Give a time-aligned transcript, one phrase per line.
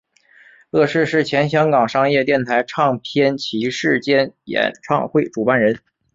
[0.71, 5.79] 乐仕是前香港商业电台唱片骑师兼演唱会主办人。